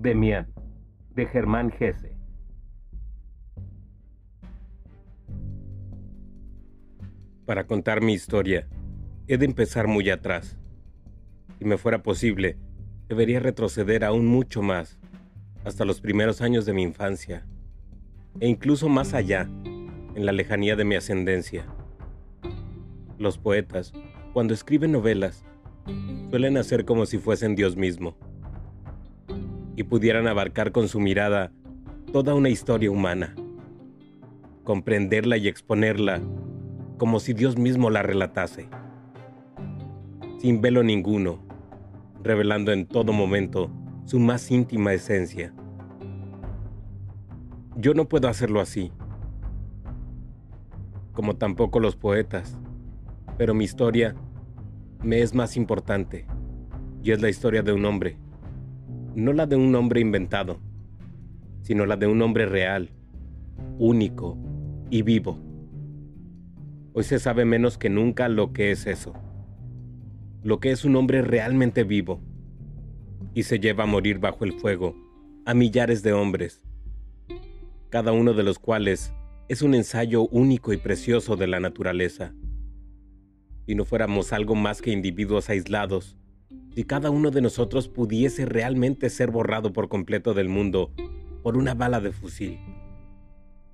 Demián, 0.00 0.46
de 1.16 1.26
Germán 1.26 1.72
Gese. 1.72 2.12
Para 7.44 7.66
contar 7.66 8.00
mi 8.00 8.12
historia, 8.12 8.68
he 9.26 9.38
de 9.38 9.44
empezar 9.44 9.88
muy 9.88 10.08
atrás. 10.08 10.56
Si 11.58 11.64
me 11.64 11.78
fuera 11.78 12.04
posible, 12.04 12.56
debería 13.08 13.40
retroceder 13.40 14.04
aún 14.04 14.24
mucho 14.26 14.62
más, 14.62 15.00
hasta 15.64 15.84
los 15.84 16.00
primeros 16.00 16.42
años 16.42 16.64
de 16.64 16.74
mi 16.74 16.84
infancia, 16.84 17.44
e 18.38 18.46
incluso 18.46 18.88
más 18.88 19.14
allá, 19.14 19.50
en 20.14 20.24
la 20.24 20.30
lejanía 20.30 20.76
de 20.76 20.84
mi 20.84 20.94
ascendencia. 20.94 21.66
Los 23.18 23.36
poetas, 23.36 23.92
cuando 24.32 24.54
escriben 24.54 24.92
novelas, 24.92 25.44
suelen 26.30 26.56
hacer 26.56 26.84
como 26.84 27.04
si 27.04 27.18
fuesen 27.18 27.56
Dios 27.56 27.76
mismo 27.76 28.16
y 29.78 29.84
pudieran 29.84 30.26
abarcar 30.26 30.72
con 30.72 30.88
su 30.88 30.98
mirada 30.98 31.52
toda 32.12 32.34
una 32.34 32.48
historia 32.48 32.90
humana, 32.90 33.36
comprenderla 34.64 35.36
y 35.36 35.46
exponerla 35.46 36.20
como 36.96 37.20
si 37.20 37.32
Dios 37.32 37.56
mismo 37.56 37.88
la 37.88 38.02
relatase, 38.02 38.68
sin 40.40 40.60
velo 40.60 40.82
ninguno, 40.82 41.38
revelando 42.24 42.72
en 42.72 42.86
todo 42.86 43.12
momento 43.12 43.70
su 44.04 44.18
más 44.18 44.50
íntima 44.50 44.92
esencia. 44.94 45.54
Yo 47.76 47.94
no 47.94 48.08
puedo 48.08 48.26
hacerlo 48.26 48.60
así, 48.60 48.90
como 51.12 51.36
tampoco 51.36 51.78
los 51.78 51.94
poetas, 51.94 52.58
pero 53.36 53.54
mi 53.54 53.62
historia 53.62 54.16
me 55.04 55.20
es 55.20 55.36
más 55.36 55.56
importante, 55.56 56.26
y 57.00 57.12
es 57.12 57.22
la 57.22 57.28
historia 57.28 57.62
de 57.62 57.72
un 57.72 57.84
hombre 57.84 58.18
no 59.18 59.32
la 59.32 59.46
de 59.46 59.56
un 59.56 59.74
hombre 59.74 60.00
inventado, 60.00 60.60
sino 61.62 61.86
la 61.86 61.96
de 61.96 62.06
un 62.06 62.22
hombre 62.22 62.46
real, 62.46 62.90
único 63.78 64.38
y 64.90 65.02
vivo. 65.02 65.38
Hoy 66.92 67.02
se 67.02 67.18
sabe 67.18 67.44
menos 67.44 67.78
que 67.78 67.90
nunca 67.90 68.28
lo 68.28 68.52
que 68.52 68.70
es 68.70 68.86
eso, 68.86 69.14
lo 70.42 70.60
que 70.60 70.70
es 70.70 70.84
un 70.84 70.94
hombre 70.94 71.22
realmente 71.22 71.82
vivo, 71.82 72.20
y 73.34 73.42
se 73.42 73.58
lleva 73.58 73.84
a 73.84 73.86
morir 73.88 74.18
bajo 74.18 74.44
el 74.44 74.52
fuego 74.52 74.94
a 75.44 75.52
millares 75.52 76.02
de 76.02 76.12
hombres, 76.12 76.62
cada 77.90 78.12
uno 78.12 78.34
de 78.34 78.42
los 78.44 78.58
cuales 78.58 79.12
es 79.48 79.62
un 79.62 79.74
ensayo 79.74 80.28
único 80.28 80.72
y 80.72 80.76
precioso 80.76 81.36
de 81.36 81.46
la 81.48 81.58
naturaleza. 81.58 82.34
Si 83.66 83.74
no 83.74 83.84
fuéramos 83.84 84.32
algo 84.32 84.54
más 84.54 84.80
que 84.80 84.92
individuos 84.92 85.48
aislados, 85.50 86.16
si 86.74 86.84
cada 86.84 87.10
uno 87.10 87.30
de 87.30 87.40
nosotros 87.40 87.88
pudiese 87.88 88.46
realmente 88.46 89.10
ser 89.10 89.30
borrado 89.30 89.72
por 89.72 89.88
completo 89.88 90.34
del 90.34 90.48
mundo 90.48 90.92
por 91.42 91.56
una 91.56 91.74
bala 91.74 92.00
de 92.00 92.12
fusil, 92.12 92.58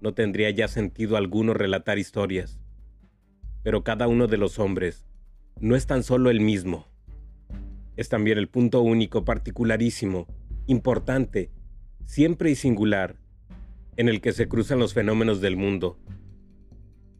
no 0.01 0.15
tendría 0.15 0.51
ya 0.51 0.69
sentido 0.69 1.17
alguno 1.17 1.55
relatar 1.55 1.99
historias. 1.99 2.61
Pero 3.63 3.85
cada 3.85 4.09
uno 4.09 4.27
de 4.27 4.37
los 4.37 4.59
hombres 4.59 5.07
no 5.61 5.77
es 5.77 5.87
tan 5.87 6.03
solo 6.03 6.31
el 6.31 6.41
mismo. 6.41 6.89
Es 7.97 8.09
también 8.09 8.39
el 8.39 8.49
punto 8.49 8.83
único, 8.83 9.25
particularísimo, 9.25 10.27
importante, 10.67 11.51
siempre 12.05 12.51
y 12.51 12.55
singular, 12.55 13.17
en 13.97 14.09
el 14.09 14.21
que 14.21 14.33
se 14.33 14.49
cruzan 14.49 14.79
los 14.79 14.95
fenómenos 14.95 15.41
del 15.41 15.57
mundo. 15.57 15.99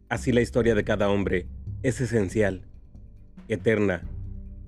Así 0.09 0.31
la 0.31 0.41
historia 0.41 0.75
de 0.75 0.83
cada 0.83 1.09
hombre 1.09 1.47
es 1.81 2.01
esencial, 2.01 2.65
eterna 3.47 4.03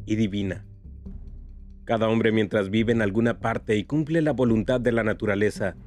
y 0.05 0.15
divina. 0.15 0.65
Cada 1.87 2.09
hombre 2.09 2.33
mientras 2.33 2.69
vive 2.69 2.91
en 2.91 3.01
alguna 3.01 3.39
parte 3.39 3.77
y 3.77 3.85
cumple 3.85 4.21
la 4.21 4.33
voluntad 4.33 4.81
de 4.81 4.91
la 4.91 5.05
naturaleza 5.05 5.77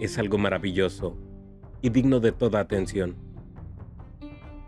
es 0.00 0.18
algo 0.18 0.38
maravilloso 0.38 1.18
y 1.82 1.88
digno 1.88 2.20
de 2.20 2.30
toda 2.30 2.60
atención. 2.60 3.16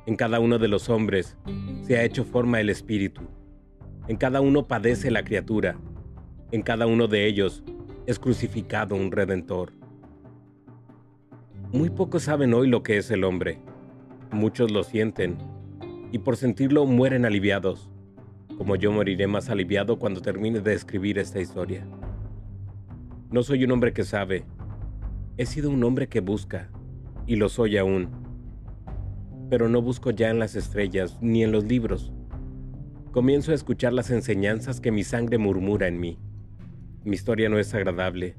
En 0.05 0.17
cada 0.17 0.41
uno 0.41 0.59
de 0.59 0.67
los 0.67 0.89
hombres 0.89 1.37
se 1.83 1.97
ha 1.97 2.03
hecho 2.03 2.25
forma 2.25 2.61
el 2.61 2.71
espíritu. 2.71 3.21
En 4.09 4.17
cada 4.17 4.41
uno 4.41 4.67
padece 4.67 5.13
la 5.13 5.23
criatura. 5.23 5.79
En 6.51 6.63
cada 6.63 6.89
uno 6.89 7.07
de 7.07 7.29
ellos 7.29 7.63
es 8.07 8.19
crucificado 8.19 8.97
un 8.97 9.13
redentor. 9.13 9.75
Muy 11.71 11.89
pocos 11.89 12.25
saben 12.25 12.53
hoy 12.53 12.67
lo 12.69 12.83
que 12.83 12.97
es 12.97 13.13
el 13.13 13.23
hombre. 13.23 13.61
Muchos 14.33 14.73
lo 14.73 14.83
sienten 14.83 15.39
y 16.11 16.19
por 16.19 16.37
sentirlo 16.37 16.85
mueren 16.85 17.25
aliviados 17.27 17.91
como 18.57 18.77
yo 18.77 18.91
moriré 18.91 19.27
más 19.27 19.51
aliviado 19.51 19.99
cuando 19.99 20.23
termine 20.23 20.61
de 20.61 20.75
escribir 20.75 21.19
esta 21.19 21.41
historia. 21.41 21.87
No 23.31 23.43
soy 23.43 23.65
un 23.65 23.73
hombre 23.73 23.93
que 23.93 24.05
sabe, 24.05 24.45
he 25.37 25.47
sido 25.47 25.71
un 25.71 25.85
hombre 25.85 26.09
que 26.09 26.21
busca, 26.21 26.71
y 27.27 27.37
lo 27.37 27.49
soy 27.49 27.77
aún. 27.77 28.09
Pero 29.51 29.69
no 29.69 29.83
busco 29.83 30.11
ya 30.11 30.31
en 30.31 30.39
las 30.39 30.55
estrellas 30.57 31.19
ni 31.21 31.43
en 31.43 31.53
los 31.53 31.65
libros. 31.65 32.13
Comienzo 33.13 33.53
a 33.53 33.55
escuchar 33.55 33.93
las 33.93 34.11
enseñanzas 34.11 34.81
que 34.81 34.93
mi 34.93 35.05
sangre 35.05 35.39
murmura 35.39 35.89
en 35.89 36.01
mí. 36.01 36.19
Mi 37.05 37.15
historia 37.15 37.49
no 37.49 37.59
es 37.59 37.75
agradable, 37.75 38.37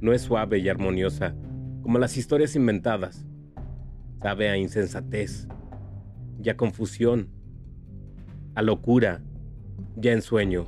no 0.00 0.12
es 0.12 0.22
suave 0.22 0.58
y 0.58 0.68
armoniosa, 0.68 1.34
como 1.82 1.98
las 1.98 2.16
historias 2.16 2.56
inventadas. 2.56 3.26
Sabe 4.20 4.48
a 4.48 4.56
insensatez, 4.56 5.48
y 6.42 6.48
a 6.48 6.56
confusión, 6.56 7.28
a 8.54 8.62
locura, 8.62 9.22
ya 9.96 10.12
en 10.12 10.22
sueño, 10.22 10.66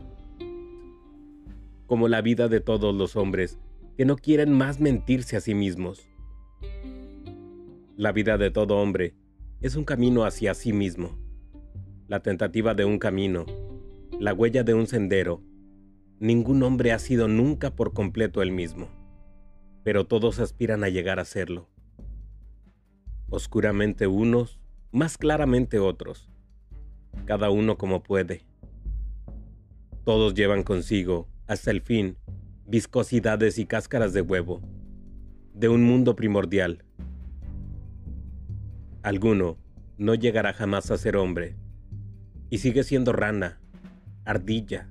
como 1.86 2.08
la 2.08 2.22
vida 2.22 2.48
de 2.48 2.60
todos 2.60 2.94
los 2.94 3.16
hombres 3.16 3.58
que 3.96 4.04
no 4.04 4.16
quieren 4.16 4.52
más 4.52 4.80
mentirse 4.80 5.36
a 5.36 5.40
sí 5.40 5.54
mismos. 5.54 6.08
La 7.96 8.12
vida 8.12 8.38
de 8.38 8.50
todo 8.50 8.76
hombre 8.76 9.14
es 9.60 9.74
un 9.74 9.84
camino 9.84 10.24
hacia 10.24 10.54
sí 10.54 10.72
mismo, 10.72 11.18
la 12.06 12.20
tentativa 12.20 12.74
de 12.74 12.84
un 12.84 12.98
camino, 12.98 13.46
la 14.20 14.32
huella 14.32 14.62
de 14.62 14.74
un 14.74 14.86
sendero. 14.86 15.42
Ningún 16.20 16.62
hombre 16.62 16.92
ha 16.92 16.98
sido 16.98 17.26
nunca 17.26 17.74
por 17.74 17.94
completo 17.94 18.42
el 18.42 18.52
mismo, 18.52 18.88
pero 19.82 20.06
todos 20.06 20.38
aspiran 20.38 20.84
a 20.84 20.88
llegar 20.88 21.18
a 21.18 21.24
serlo. 21.24 21.68
Oscuramente 23.28 24.06
unos, 24.06 24.60
más 24.92 25.18
claramente 25.18 25.80
otros, 25.80 26.30
cada 27.24 27.50
uno 27.50 27.76
como 27.76 28.02
puede 28.02 28.44
todos 30.06 30.34
llevan 30.34 30.62
consigo, 30.62 31.26
hasta 31.48 31.72
el 31.72 31.80
fin, 31.80 32.16
viscosidades 32.64 33.58
y 33.58 33.66
cáscaras 33.66 34.12
de 34.12 34.20
huevo, 34.20 34.62
de 35.52 35.68
un 35.68 35.82
mundo 35.82 36.14
primordial. 36.14 36.84
Alguno 39.02 39.58
no 39.98 40.14
llegará 40.14 40.52
jamás 40.52 40.92
a 40.92 40.96
ser 40.96 41.16
hombre, 41.16 41.56
y 42.50 42.58
sigue 42.58 42.84
siendo 42.84 43.12
rana, 43.12 43.58
ardilla 44.24 44.88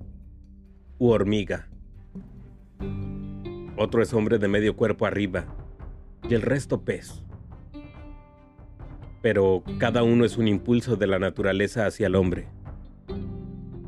u 0.99 1.11
hormiga. 1.11 1.69
Otro 3.77 4.01
es 4.01 4.13
hombre 4.13 4.37
de 4.37 4.49
medio 4.49 4.75
cuerpo 4.75 5.05
arriba, 5.05 5.45
y 6.29 6.33
el 6.33 6.41
resto 6.41 6.81
pez. 6.81 7.23
Pero 9.21 9.63
cada 9.77 10.03
uno 10.03 10.25
es 10.25 10.35
un 10.35 10.49
impulso 10.49 10.97
de 10.97 11.07
la 11.07 11.19
naturaleza 11.19 11.85
hacia 11.85 12.07
el 12.07 12.15
hombre. 12.15 12.49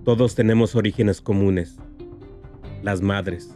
Todos 0.07 0.35
tenemos 0.35 0.73
orígenes 0.73 1.19
comunes. 1.19 1.81
Las 2.81 3.01
madres. 3.01 3.53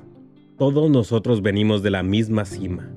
Todos 0.57 0.91
nosotros 0.91 1.41
venimos 1.41 1.81
de 1.81 1.91
la 1.91 2.03
misma 2.03 2.44
cima. 2.44 2.91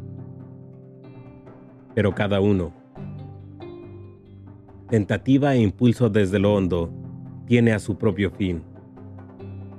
Pero 1.94 2.16
cada 2.16 2.40
uno, 2.40 2.74
tentativa 4.88 5.54
e 5.54 5.60
impulso 5.60 6.10
desde 6.10 6.40
lo 6.40 6.52
hondo, 6.52 6.90
tiene 7.46 7.70
a 7.70 7.78
su 7.78 7.96
propio 7.96 8.32
fin. 8.32 8.64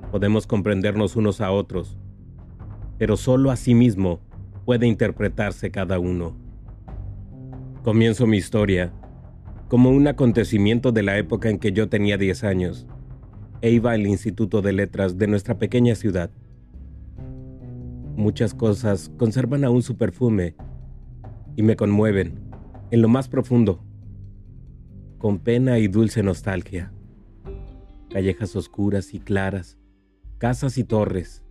Podemos 0.10 0.48
comprendernos 0.48 1.18
unos 1.18 1.42
a 1.42 1.52
otros, 1.52 1.98
pero 2.98 3.18
solo 3.18 3.52
a 3.52 3.58
sí 3.58 3.76
mismo 3.76 4.22
puede 4.64 4.88
interpretarse 4.88 5.70
cada 5.70 6.00
uno. 6.00 6.38
Comienzo 7.84 8.26
mi 8.26 8.38
historia 8.38 8.94
como 9.68 9.90
un 9.90 10.08
acontecimiento 10.08 10.94
de 10.94 11.04
la 11.04 11.18
época 11.18 11.50
en 11.50 11.60
que 11.60 11.74
yo 11.74 11.90
tenía 11.90 12.18
10 12.18 12.46
años 12.46 12.88
e 13.66 13.72
iba 13.72 13.94
al 13.94 14.06
Instituto 14.06 14.62
de 14.62 14.74
Letras 14.74 15.18
de 15.18 15.26
nuestra 15.26 15.58
pequeña 15.58 15.96
ciudad. 15.96 16.30
Muchas 18.16 18.54
cosas 18.54 19.12
conservan 19.18 19.64
aún 19.64 19.82
su 19.82 19.98
perfume 19.98 20.56
y 21.56 21.64
me 21.64 21.76
conmueven 21.76 22.40
en 22.92 23.02
lo 23.02 23.08
más 23.08 23.28
profundo, 23.28 23.84
con 25.18 25.40
pena 25.40 25.80
y 25.80 25.88
dulce 25.88 26.22
nostalgia. 26.22 26.94
Callejas 28.12 28.56
oscuras 28.56 29.16
y 29.16 29.20
claras, 29.20 29.80
casas 30.38 30.78
y 30.78 30.84
torres, 30.84 31.42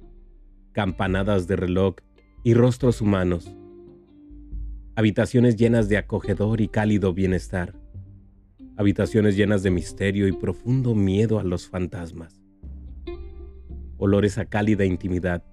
campanadas 0.70 1.48
de 1.48 1.56
reloj 1.56 1.96
y 2.44 2.54
rostros 2.54 3.00
humanos, 3.00 3.52
habitaciones 4.94 5.56
llenas 5.56 5.88
de 5.88 5.96
acogedor 5.96 6.60
y 6.60 6.68
cálido 6.68 7.12
bienestar 7.12 7.74
habitaciones 8.76 9.36
llenas 9.36 9.62
de 9.62 9.70
misterio 9.70 10.26
y 10.26 10.32
profundo 10.32 10.94
miedo 10.94 11.38
a 11.38 11.44
los 11.44 11.68
fantasmas, 11.68 12.40
olores 13.98 14.38
a 14.38 14.46
cálida 14.46 14.84
intimidad, 14.84 15.44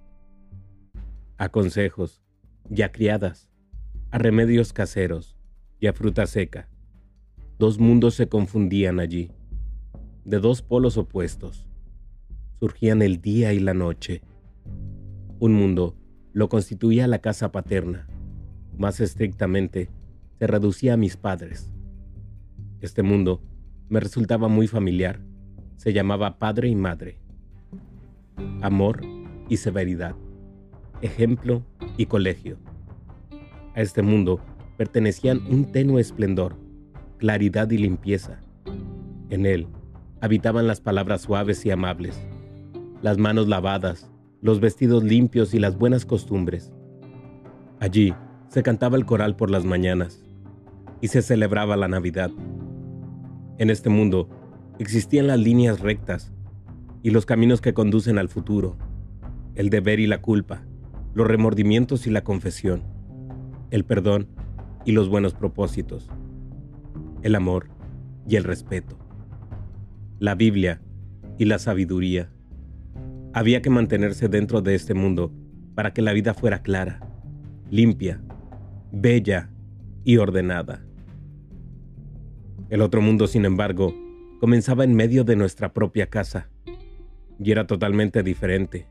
a 1.38 1.50
consejos 1.50 2.24
y 2.70 2.82
a 2.82 2.92
criadas, 2.92 3.50
a 4.10 4.18
remedios 4.18 4.74
caseros 4.74 5.38
y 5.80 5.88
a 5.88 5.94
fruta 5.94 6.26
seca. 6.26 6.68
Dos 7.60 7.80
mundos 7.80 8.16
se 8.16 8.28
confundían 8.28 9.00
allí, 9.00 9.32
de 10.26 10.40
dos 10.40 10.62
polos 10.62 10.98
opuestos. 10.98 11.68
Surgían 12.60 13.02
el 13.02 13.22
día 13.22 13.54
y 13.54 13.60
la 13.60 13.74
noche. 13.74 14.22
Un 15.40 15.54
mundo 15.54 15.96
lo 16.34 16.50
constituía 16.50 17.08
la 17.08 17.20
casa 17.20 17.52
paterna. 17.52 18.08
Más 18.78 19.00
estrictamente, 19.00 19.90
se 20.40 20.48
reducía 20.48 20.94
a 20.94 20.98
mis 20.98 21.18
padres. 21.18 21.71
Este 22.82 23.04
mundo 23.04 23.44
me 23.90 24.00
resultaba 24.00 24.48
muy 24.48 24.68
familiar. 24.68 25.20
Se 25.78 25.94
llamaba 25.94 26.40
padre 26.40 26.68
y 26.68 26.76
madre. 26.76 27.20
Amor 28.62 29.02
y 29.48 29.58
severidad. 29.58 30.16
Ejemplo 31.04 31.64
y 31.98 32.08
colegio. 32.08 32.58
A 33.76 33.82
este 33.82 34.02
mundo 34.02 34.40
pertenecían 34.78 35.42
un 35.48 35.72
tenue 35.72 36.02
esplendor, 36.02 36.56
claridad 37.18 37.70
y 37.70 37.78
limpieza. 37.78 38.42
En 39.30 39.46
él 39.46 39.68
habitaban 40.20 40.66
las 40.66 40.82
palabras 40.82 41.22
suaves 41.22 41.64
y 41.68 41.70
amables, 41.70 42.20
las 43.04 43.20
manos 43.20 43.48
lavadas, 43.48 44.10
los 44.42 44.60
vestidos 44.60 45.04
limpios 45.04 45.54
y 45.54 45.60
las 45.60 45.78
buenas 45.78 46.04
costumbres. 46.04 46.74
Allí 47.80 48.16
se 48.50 48.64
cantaba 48.64 48.98
el 48.98 49.06
coral 49.06 49.36
por 49.36 49.52
las 49.52 49.66
mañanas 49.66 50.24
y 51.00 51.10
se 51.10 51.22
celebraba 51.22 51.78
la 51.78 51.88
Navidad. 51.88 52.32
En 53.62 53.70
este 53.70 53.92
mundo 53.92 54.28
existían 54.80 55.28
las 55.28 55.38
líneas 55.38 55.82
rectas 55.82 56.34
y 57.04 57.12
los 57.12 57.28
caminos 57.28 57.62
que 57.62 57.76
conducen 57.76 58.18
al 58.18 58.28
futuro, 58.28 58.76
el 59.54 59.70
deber 59.70 60.00
y 60.00 60.08
la 60.08 60.20
culpa, 60.20 60.64
los 61.14 61.28
remordimientos 61.28 62.08
y 62.08 62.10
la 62.10 62.24
confesión, 62.24 62.82
el 63.70 63.86
perdón 63.86 64.30
y 64.84 64.94
los 64.94 65.10
buenos 65.10 65.36
propósitos, 65.36 66.10
el 67.22 67.36
amor 67.36 67.68
y 68.28 68.36
el 68.36 68.46
respeto, 68.46 68.98
la 70.18 70.34
Biblia 70.34 70.82
y 71.38 71.46
la 71.46 71.60
sabiduría. 71.60 72.32
Había 73.32 73.62
que 73.62 73.70
mantenerse 73.70 74.28
dentro 74.28 74.64
de 74.64 74.74
este 74.74 74.96
mundo 74.96 75.32
para 75.76 75.94
que 75.94 76.02
la 76.02 76.14
vida 76.14 76.34
fuera 76.34 76.64
clara, 76.64 77.00
limpia, 77.70 78.24
bella 78.92 79.52
y 80.04 80.18
ordenada. 80.18 80.84
El 82.72 82.82
otro 82.82 83.02
mundo, 83.02 83.28
sin 83.28 83.44
embargo, 83.44 83.94
comenzaba 84.40 84.86
en 84.86 84.96
medio 84.96 85.26
de 85.26 85.36
nuestra 85.36 85.74
propia 85.74 86.10
casa, 86.10 86.50
y 87.38 87.52
era 87.52 87.68
totalmente 87.68 88.24
diferente. 88.24 88.88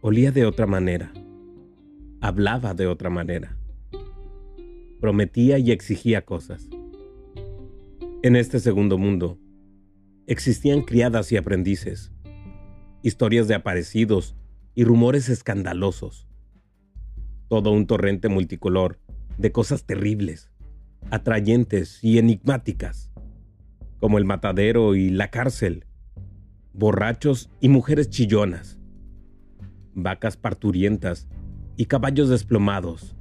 Olía 0.00 0.32
de 0.32 0.46
otra 0.46 0.66
manera, 0.66 1.12
hablaba 2.22 2.72
de 2.72 2.86
otra 2.86 3.10
manera, 3.10 3.58
prometía 4.98 5.58
y 5.58 5.72
exigía 5.72 6.24
cosas. 6.24 6.70
En 8.22 8.34
este 8.34 8.60
segundo 8.60 8.96
mundo, 8.96 9.38
existían 10.26 10.80
criadas 10.80 11.32
y 11.32 11.36
aprendices, 11.36 12.12
historias 13.02 13.46
de 13.46 13.56
aparecidos 13.56 14.36
y 14.74 14.84
rumores 14.84 15.28
escandalosos. 15.28 16.26
Todo 17.48 17.72
un 17.72 17.86
torrente 17.86 18.30
multicolor 18.30 19.00
de 19.36 19.52
cosas 19.52 19.84
terribles, 19.84 20.51
atrayentes 21.10 22.02
y 22.02 22.18
enigmáticas, 22.18 23.10
como 23.98 24.18
el 24.18 24.24
matadero 24.24 24.94
y 24.94 25.10
la 25.10 25.28
cárcel, 25.28 25.86
borrachos 26.72 27.50
y 27.60 27.68
mujeres 27.68 28.08
chillonas, 28.08 28.78
vacas 29.94 30.36
parturientas 30.36 31.28
y 31.76 31.86
caballos 31.86 32.28
desplomados, 32.28 33.14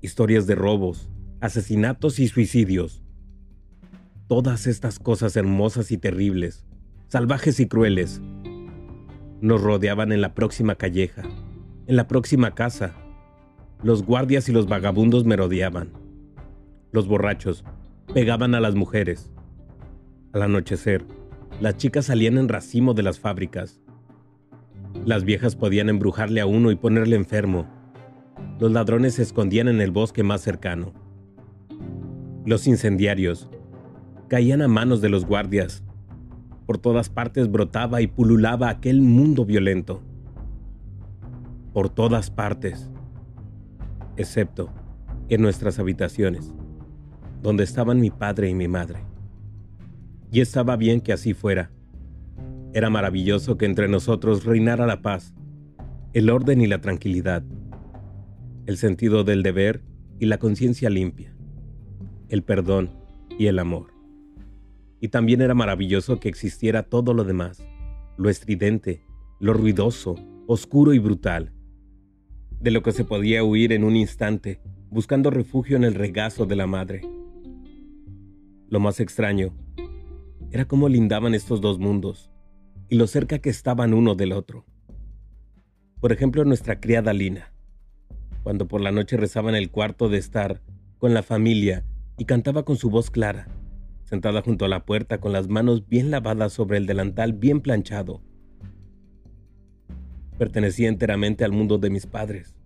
historias 0.00 0.46
de 0.46 0.54
robos, 0.54 1.08
asesinatos 1.40 2.18
y 2.18 2.28
suicidios. 2.28 3.02
Todas 4.28 4.66
estas 4.66 4.98
cosas 4.98 5.36
hermosas 5.36 5.90
y 5.90 5.98
terribles, 5.98 6.64
salvajes 7.08 7.60
y 7.60 7.66
crueles, 7.66 8.20
nos 9.40 9.60
rodeaban 9.60 10.12
en 10.12 10.20
la 10.20 10.34
próxima 10.34 10.76
calleja, 10.76 11.22
en 11.86 11.96
la 11.96 12.06
próxima 12.06 12.54
casa. 12.54 12.94
Los 13.82 14.04
guardias 14.04 14.48
y 14.48 14.52
los 14.52 14.68
vagabundos 14.68 15.24
merodeaban. 15.24 16.01
Los 16.92 17.08
borrachos 17.08 17.64
pegaban 18.14 18.54
a 18.54 18.60
las 18.60 18.74
mujeres. 18.74 19.32
Al 20.32 20.42
anochecer, 20.42 21.04
las 21.60 21.76
chicas 21.76 22.06
salían 22.06 22.38
en 22.38 22.48
racimo 22.48 22.94
de 22.94 23.02
las 23.02 23.18
fábricas. 23.18 23.80
Las 25.04 25.24
viejas 25.24 25.56
podían 25.56 25.88
embrujarle 25.88 26.40
a 26.40 26.46
uno 26.46 26.70
y 26.70 26.76
ponerle 26.76 27.16
enfermo. 27.16 27.66
Los 28.60 28.70
ladrones 28.70 29.14
se 29.14 29.22
escondían 29.22 29.68
en 29.68 29.80
el 29.80 29.90
bosque 29.90 30.22
más 30.22 30.42
cercano. 30.42 30.92
Los 32.44 32.66
incendiarios 32.66 33.48
caían 34.28 34.62
a 34.62 34.68
manos 34.68 35.00
de 35.00 35.08
los 35.08 35.24
guardias 35.24 35.82
por 36.66 36.78
todas 36.78 37.08
partes 37.08 37.50
brotaba 37.50 38.00
y 38.00 38.06
pululaba 38.06 38.68
aquel 38.68 39.02
mundo 39.02 39.44
violento. 39.44 40.00
Por 41.72 41.88
todas 41.90 42.30
partes, 42.30 42.90
excepto 44.16 44.70
en 45.28 45.42
nuestras 45.42 45.78
habitaciones, 45.78 46.54
donde 47.42 47.64
estaban 47.64 48.00
mi 48.00 48.10
padre 48.10 48.48
y 48.48 48.54
mi 48.54 48.68
madre. 48.68 49.00
Y 50.30 50.40
estaba 50.40 50.76
bien 50.76 51.00
que 51.00 51.12
así 51.12 51.34
fuera. 51.34 51.70
Era 52.72 52.88
maravilloso 52.88 53.58
que 53.58 53.66
entre 53.66 53.88
nosotros 53.88 54.44
reinara 54.44 54.86
la 54.86 55.02
paz, 55.02 55.34
el 56.14 56.30
orden 56.30 56.60
y 56.60 56.66
la 56.66 56.80
tranquilidad, 56.80 57.42
el 58.66 58.76
sentido 58.76 59.24
del 59.24 59.42
deber 59.42 59.82
y 60.18 60.26
la 60.26 60.38
conciencia 60.38 60.88
limpia, 60.88 61.34
el 62.28 62.42
perdón 62.42 62.90
y 63.38 63.46
el 63.46 63.58
amor. 63.58 63.92
Y 65.00 65.08
también 65.08 65.40
era 65.40 65.54
maravilloso 65.54 66.20
que 66.20 66.28
existiera 66.28 66.84
todo 66.84 67.12
lo 67.12 67.24
demás, 67.24 67.62
lo 68.16 68.30
estridente, 68.30 69.04
lo 69.40 69.52
ruidoso, 69.52 70.14
oscuro 70.46 70.94
y 70.94 71.00
brutal, 71.00 71.52
de 72.60 72.70
lo 72.70 72.82
que 72.82 72.92
se 72.92 73.04
podía 73.04 73.42
huir 73.42 73.72
en 73.72 73.82
un 73.82 73.96
instante, 73.96 74.60
buscando 74.90 75.30
refugio 75.30 75.76
en 75.76 75.84
el 75.84 75.94
regazo 75.94 76.46
de 76.46 76.56
la 76.56 76.68
madre. 76.68 77.02
Lo 78.72 78.80
más 78.80 79.00
extraño 79.00 79.52
era 80.50 80.64
cómo 80.64 80.88
lindaban 80.88 81.34
estos 81.34 81.60
dos 81.60 81.78
mundos 81.78 82.30
y 82.88 82.96
lo 82.96 83.06
cerca 83.06 83.38
que 83.38 83.50
estaban 83.50 83.92
uno 83.92 84.14
del 84.14 84.32
otro. 84.32 84.64
Por 86.00 86.10
ejemplo, 86.10 86.42
nuestra 86.46 86.80
criada 86.80 87.12
Lina, 87.12 87.52
cuando 88.42 88.68
por 88.68 88.80
la 88.80 88.90
noche 88.90 89.18
rezaba 89.18 89.50
en 89.50 89.56
el 89.56 89.70
cuarto 89.70 90.08
de 90.08 90.16
estar 90.16 90.62
con 90.96 91.12
la 91.12 91.22
familia 91.22 91.84
y 92.16 92.24
cantaba 92.24 92.64
con 92.64 92.78
su 92.78 92.88
voz 92.88 93.10
clara, 93.10 93.46
sentada 94.04 94.40
junto 94.40 94.64
a 94.64 94.68
la 94.68 94.86
puerta 94.86 95.20
con 95.20 95.34
las 95.34 95.48
manos 95.48 95.86
bien 95.86 96.10
lavadas 96.10 96.54
sobre 96.54 96.78
el 96.78 96.86
delantal 96.86 97.34
bien 97.34 97.60
planchado. 97.60 98.22
Pertenecía 100.38 100.88
enteramente 100.88 101.44
al 101.44 101.52
mundo 101.52 101.76
de 101.76 101.90
mis 101.90 102.06
padres, 102.06 102.56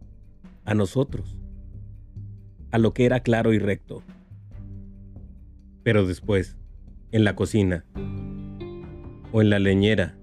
a 0.64 0.72
nosotros, 0.74 1.36
a 2.70 2.78
lo 2.78 2.94
que 2.94 3.06
era 3.06 3.18
claro 3.24 3.52
y 3.52 3.58
recto. 3.58 4.04
Pero 5.86 6.04
después, 6.04 6.56
en 7.12 7.22
la 7.22 7.36
cocina, 7.36 7.84
o 9.30 9.40
en 9.40 9.50
la 9.50 9.60
leñera, 9.60 10.18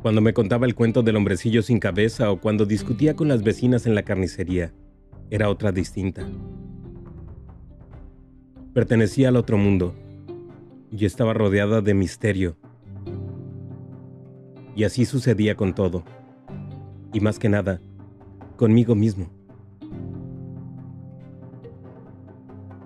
cuando 0.00 0.20
me 0.20 0.32
contaba 0.32 0.66
el 0.66 0.76
cuento 0.76 1.02
del 1.02 1.16
hombrecillo 1.16 1.62
sin 1.62 1.80
cabeza 1.80 2.30
o 2.30 2.40
cuando 2.40 2.64
discutía 2.64 3.16
con 3.16 3.26
las 3.26 3.42
vecinas 3.42 3.86
en 3.86 3.96
la 3.96 4.04
carnicería, 4.04 4.72
era 5.30 5.48
otra 5.48 5.72
distinta 5.72 6.24
pertenecía 8.72 9.28
al 9.28 9.36
otro 9.36 9.58
mundo 9.58 9.94
y 10.90 11.04
estaba 11.04 11.34
rodeada 11.34 11.80
de 11.80 11.94
misterio. 11.94 12.56
Y 14.74 14.84
así 14.84 15.04
sucedía 15.04 15.54
con 15.54 15.74
todo, 15.74 16.04
y 17.12 17.20
más 17.20 17.38
que 17.38 17.50
nada, 17.50 17.80
conmigo 18.56 18.94
mismo. 18.94 19.30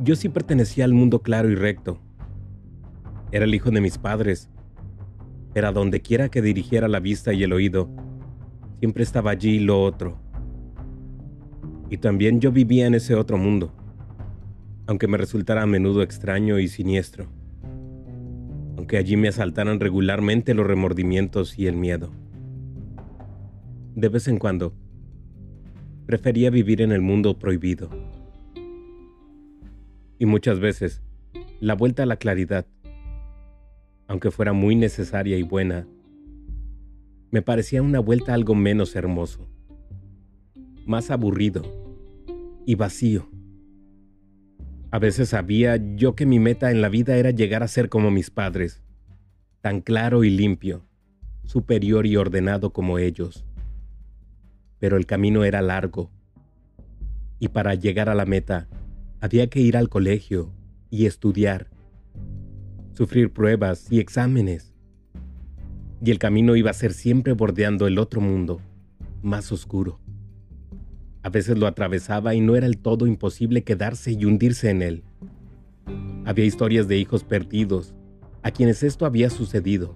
Yo 0.01 0.17
sí 0.17 0.29
pertenecía 0.29 0.85
al 0.85 0.93
mundo 0.93 1.23
claro 1.23 1.51
y 1.51 1.55
recto. 1.55 2.01
Era 3.33 3.45
el 3.45 3.55
hijo 3.55 3.71
de 3.71 3.81
mis 3.81 3.99
padres. 3.99 4.51
Era 5.55 5.73
donde 5.73 6.01
quiera 6.01 6.29
que 6.29 6.43
dirigiera 6.43 6.89
la 6.89 7.01
vista 7.01 7.33
y 7.33 7.43
el 7.43 7.53
oído, 7.53 7.89
siempre 8.79 9.03
estaba 9.03 9.31
allí 9.31 9.59
lo 9.59 9.83
otro. 9.83 10.19
Y 11.89 11.99
también 11.99 12.41
yo 12.41 12.53
vivía 12.53 12.87
en 12.87 12.95
ese 12.95 13.15
otro 13.15 13.39
mundo 13.39 13.73
aunque 14.87 15.09
me 15.09 15.17
resultara 15.17 15.63
a 15.63 15.67
menudo 15.67 16.03
extraño 16.03 16.59
y 16.59 16.69
siniestro, 16.69 17.27
aunque 18.77 18.97
allí 18.97 19.17
me 19.17 19.29
asaltaran 19.29 19.81
regularmente 19.81 20.55
los 20.55 20.67
remordimientos 20.67 21.59
y 21.59 21.67
el 21.67 21.77
miedo. 21.77 22.11
De 23.95 24.09
vez 24.09 24.29
en 24.29 24.39
cuando, 24.39 24.75
prefería 26.07 26.51
vivir 26.51 26.83
en 26.83 26.93
el 26.93 27.01
mundo 27.01 27.39
prohibido. 27.39 27.91
Y 30.19 30.27
muchas 30.27 30.61
veces, 30.61 31.03
la 31.61 31.75
vuelta 31.75 32.05
a 32.05 32.07
la 32.07 32.17
claridad, 32.17 32.67
aunque 34.09 34.31
fuera 34.31 34.53
muy 34.53 34.77
necesaria 34.77 35.37
y 35.37 35.43
buena, 35.43 35.87
me 37.31 37.43
parecía 37.43 37.83
una 37.83 38.01
vuelta 38.01 38.33
algo 38.35 38.55
menos 38.55 38.97
hermoso. 38.97 39.49
más 40.87 41.11
aburrido 41.11 41.63
y 42.65 42.77
vacío. 42.77 43.29
A 44.93 44.99
veces 45.01 45.31
sabía 45.31 45.77
yo 45.97 46.15
que 46.15 46.27
mi 46.27 46.39
meta 46.39 46.71
en 46.71 46.81
la 46.81 46.89
vida 46.89 47.17
era 47.17 47.33
llegar 47.33 47.63
a 47.63 47.69
ser 47.69 47.89
como 47.89 48.11
mis 48.11 48.31
padres, 48.31 48.83
tan 49.61 49.81
claro 49.81 50.23
y 50.23 50.31
limpio, 50.31 50.87
superior 51.45 52.07
y 52.07 52.17
ordenado 52.17 52.73
como 52.73 52.99
ellos. 52.99 53.45
Pero 54.79 54.97
el 54.97 55.07
camino 55.07 55.45
era 55.45 55.61
largo, 55.61 56.11
y 57.41 57.49
para 57.49 57.75
llegar 57.75 58.09
a 58.09 58.15
la 58.15 58.27
meta 58.27 58.69
había 59.21 59.49
que 59.49 59.61
ir 59.61 59.77
al 59.77 59.89
colegio 59.89 60.53
y 60.91 61.07
estudiar, 61.07 61.69
sufrir 62.93 63.33
pruebas 63.33 63.91
y 63.91 64.01
exámenes. 64.01 64.75
Y 66.03 66.11
el 66.11 66.19
camino 66.19 66.57
iba 66.57 66.71
a 66.71 66.75
ser 66.75 66.93
siempre 66.93 67.33
bordeando 67.33 67.87
el 67.87 67.99
otro 67.99 68.21
mundo, 68.21 68.61
más 69.23 69.51
oscuro. 69.53 70.01
A 71.23 71.31
veces 71.31 71.59
lo 71.59 71.67
atravesaba 71.67 72.35
y 72.35 72.41
no 72.41 72.55
era 72.55 72.67
el 72.67 72.79
todo 72.79 73.07
imposible 73.07 73.65
quedarse 73.65 74.13
y 74.13 74.25
hundirse 74.25 74.71
en 74.71 74.83
él. 74.83 75.03
Había 76.25 76.45
historias 76.45 76.87
de 76.87 76.99
hijos 76.99 77.25
perdidos, 77.25 77.95
a 78.43 78.51
quienes 78.51 78.83
esto 78.83 79.07
había 79.07 79.31
sucedido. 79.31 79.95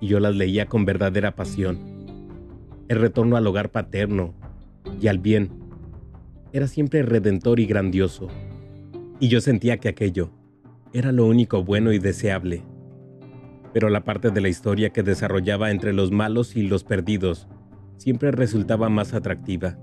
Y 0.00 0.08
yo 0.08 0.20
las 0.20 0.34
leía 0.34 0.66
con 0.66 0.84
verdadera 0.84 1.34
pasión. 1.34 1.78
El 2.88 3.00
retorno 3.00 3.36
al 3.36 3.46
hogar 3.46 3.70
paterno 3.70 4.34
y 5.00 5.06
al 5.06 5.18
bien 5.18 5.65
era 6.56 6.68
siempre 6.68 7.02
redentor 7.02 7.60
y 7.60 7.66
grandioso. 7.66 8.28
Y 9.20 9.28
yo 9.28 9.42
sentía 9.42 9.76
que 9.76 9.90
aquello 9.90 10.30
era 10.94 11.12
lo 11.12 11.26
único 11.26 11.62
bueno 11.62 11.92
y 11.92 11.98
deseable. 11.98 12.62
Pero 13.74 13.90
la 13.90 14.04
parte 14.04 14.30
de 14.30 14.40
la 14.40 14.48
historia 14.48 14.88
que 14.88 15.02
desarrollaba 15.02 15.70
entre 15.70 15.92
los 15.92 16.12
malos 16.12 16.56
y 16.56 16.62
los 16.62 16.82
perdidos 16.82 17.46
siempre 17.98 18.30
resultaba 18.30 18.88
más 18.88 19.12
atractiva. 19.12 19.76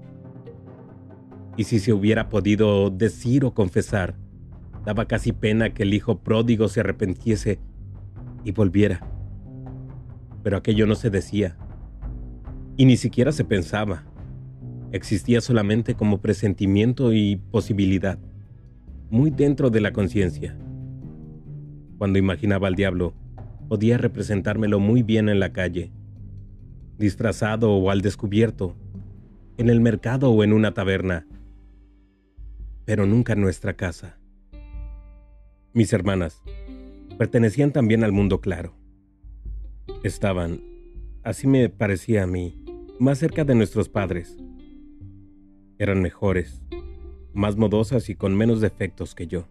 Y 1.57 1.65
si 1.65 1.77
se 1.79 1.93
hubiera 1.93 2.29
podido 2.29 2.89
decir 2.89 3.45
o 3.45 3.53
confesar, 3.53 4.15
daba 4.83 5.05
casi 5.05 5.31
pena 5.31 5.75
que 5.75 5.83
el 5.83 5.93
hijo 5.93 6.21
pródigo 6.23 6.69
se 6.69 6.79
arrepentiese 6.79 7.59
y 8.43 8.51
volviera. 8.51 9.07
Pero 10.41 10.57
aquello 10.57 10.87
no 10.87 10.95
se 10.95 11.11
decía, 11.11 11.55
y 12.77 12.85
ni 12.85 12.97
siquiera 12.97 13.31
se 13.31 13.45
pensaba. 13.45 14.05
Existía 14.93 15.41
solamente 15.41 15.95
como 15.95 16.21
presentimiento 16.21 17.13
y 17.13 17.37
posibilidad, 17.37 18.19
muy 19.09 19.31
dentro 19.31 19.71
de 19.71 19.81
la 19.81 19.91
conciencia. 19.91 20.55
Cuando 21.97 22.19
imaginaba 22.19 22.67
al 22.67 22.75
diablo, 22.75 23.15
podía 23.67 23.97
representármelo 23.97 24.79
muy 24.79 25.01
bien 25.01 25.29
en 25.29 25.39
la 25.39 25.51
calle, 25.51 25.91
disfrazado 26.99 27.71
o 27.71 27.89
al 27.89 28.01
descubierto, 28.01 28.75
en 29.57 29.71
el 29.71 29.81
mercado 29.81 30.29
o 30.29 30.43
en 30.43 30.53
una 30.53 30.75
taberna, 30.75 31.25
pero 32.85 33.07
nunca 33.07 33.33
en 33.33 33.41
nuestra 33.41 33.73
casa. 33.73 34.19
Mis 35.73 35.91
hermanas 35.91 36.39
pertenecían 37.17 37.71
también 37.71 38.03
al 38.03 38.11
mundo 38.11 38.41
claro. 38.41 38.75
Estaban, 40.03 40.61
así 41.23 41.47
me 41.47 41.67
parecía 41.69 42.21
a 42.21 42.27
mí, 42.27 42.63
más 42.99 43.17
cerca 43.17 43.43
de 43.43 43.55
nuestros 43.55 43.89
padres. 43.89 44.37
Eran 45.83 46.01
mejores, 46.01 46.61
más 47.33 47.57
modosas 47.57 48.07
y 48.07 48.15
con 48.15 48.37
menos 48.37 48.61
defectos 48.61 49.15
que 49.15 49.27
yo. 49.27 49.49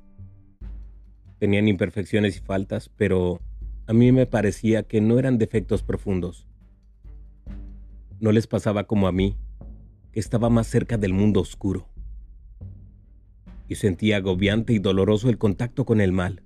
Tenían 1.39 1.69
imperfecciones 1.69 2.39
y 2.39 2.41
faltas, 2.41 2.89
pero 2.89 3.43
a 3.87 3.93
mí 3.93 4.13
me 4.13 4.25
parecía 4.25 4.83
que 4.83 5.03
no 5.03 5.19
eran 5.19 5.37
defectos 5.37 5.83
profundos. 5.83 6.47
No 8.19 8.33
les 8.33 8.47
pasaba 8.47 8.85
como 8.85 9.09
a 9.09 9.13
mí, 9.13 9.37
que 10.11 10.21
estaba 10.21 10.49
más 10.49 10.69
cerca 10.69 10.97
del 10.97 11.13
mundo 11.13 11.39
oscuro. 11.39 11.91
Y 13.69 13.75
sentía 13.75 14.17
agobiante 14.17 14.73
y 14.73 14.79
doloroso 14.79 15.29
el 15.29 15.37
contacto 15.37 15.85
con 15.85 16.01
el 16.01 16.13
mal. 16.13 16.43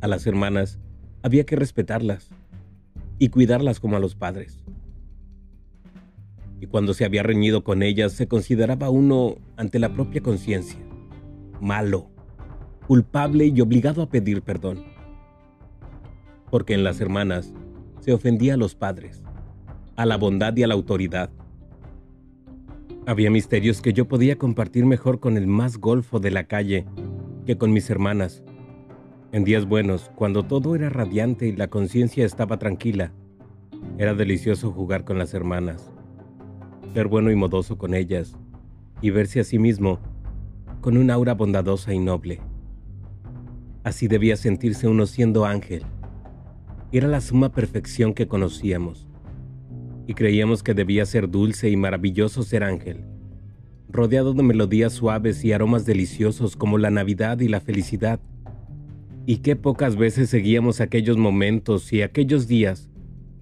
A 0.00 0.08
las 0.08 0.26
hermanas 0.26 0.80
había 1.22 1.46
que 1.46 1.54
respetarlas 1.54 2.28
y 3.20 3.28
cuidarlas 3.28 3.78
como 3.78 3.94
a 3.94 4.00
los 4.00 4.16
padres. 4.16 4.64
Y 6.60 6.66
cuando 6.66 6.94
se 6.94 7.04
había 7.04 7.22
reñido 7.22 7.64
con 7.64 7.82
ellas 7.82 8.12
se 8.12 8.28
consideraba 8.28 8.90
uno 8.90 9.36
ante 9.56 9.78
la 9.78 9.92
propia 9.92 10.20
conciencia, 10.20 10.78
malo 11.60 12.10
culpable 12.90 13.46
y 13.46 13.60
obligado 13.60 14.02
a 14.02 14.08
pedir 14.08 14.42
perdón. 14.42 14.82
Porque 16.50 16.74
en 16.74 16.82
las 16.82 17.00
hermanas 17.00 17.54
se 18.00 18.12
ofendía 18.12 18.54
a 18.54 18.56
los 18.56 18.74
padres, 18.74 19.22
a 19.94 20.06
la 20.06 20.16
bondad 20.16 20.56
y 20.56 20.64
a 20.64 20.66
la 20.66 20.74
autoridad. 20.74 21.30
Había 23.06 23.30
misterios 23.30 23.80
que 23.80 23.92
yo 23.92 24.08
podía 24.08 24.38
compartir 24.38 24.86
mejor 24.86 25.20
con 25.20 25.36
el 25.36 25.46
más 25.46 25.78
golfo 25.78 26.18
de 26.18 26.32
la 26.32 26.48
calle 26.48 26.84
que 27.46 27.56
con 27.56 27.72
mis 27.72 27.88
hermanas. 27.90 28.42
En 29.30 29.44
días 29.44 29.66
buenos, 29.66 30.10
cuando 30.16 30.42
todo 30.42 30.74
era 30.74 30.88
radiante 30.90 31.46
y 31.46 31.52
la 31.52 31.68
conciencia 31.68 32.26
estaba 32.26 32.58
tranquila, 32.58 33.12
era 33.98 34.14
delicioso 34.14 34.72
jugar 34.72 35.04
con 35.04 35.16
las 35.16 35.32
hermanas, 35.32 35.92
ser 36.94 37.08
bueno 37.08 37.30
y 37.30 37.36
modoso 37.36 37.78
con 37.78 37.94
ellas, 37.94 38.36
y 39.00 39.10
verse 39.10 39.40
a 39.40 39.44
sí 39.44 39.58
mismo 39.58 40.00
con 40.80 40.96
un 40.96 41.10
aura 41.10 41.34
bondadosa 41.34 41.92
y 41.92 41.98
noble. 41.98 42.40
Así 43.84 44.08
debía 44.08 44.36
sentirse 44.36 44.88
uno 44.88 45.06
siendo 45.06 45.44
ángel. 45.44 45.84
Era 46.92 47.06
la 47.06 47.20
suma 47.20 47.52
perfección 47.52 48.14
que 48.14 48.26
conocíamos. 48.26 49.06
Y 50.06 50.14
creíamos 50.14 50.62
que 50.62 50.74
debía 50.74 51.06
ser 51.06 51.30
dulce 51.30 51.70
y 51.70 51.76
maravilloso 51.76 52.42
ser 52.42 52.64
ángel, 52.64 53.04
rodeado 53.88 54.32
de 54.32 54.42
melodías 54.42 54.92
suaves 54.92 55.44
y 55.44 55.52
aromas 55.52 55.86
deliciosos 55.86 56.56
como 56.56 56.78
la 56.78 56.90
Navidad 56.90 57.38
y 57.40 57.48
la 57.48 57.60
felicidad. 57.60 58.20
Y 59.26 59.38
qué 59.38 59.54
pocas 59.54 59.96
veces 59.96 60.30
seguíamos 60.30 60.80
aquellos 60.80 61.16
momentos 61.16 61.92
y 61.92 62.02
aquellos 62.02 62.48
días 62.48 62.90